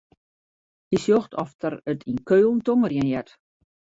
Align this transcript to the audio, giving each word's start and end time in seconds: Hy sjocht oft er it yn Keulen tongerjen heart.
Hy 0.91 0.97
sjocht 1.03 1.37
oft 1.43 1.67
er 1.67 1.75
it 1.93 2.01
yn 2.11 2.19
Keulen 2.29 2.61
tongerjen 2.65 3.09
heart. 3.11 3.29